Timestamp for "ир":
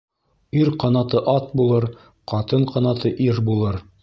0.61-0.71, 3.29-3.45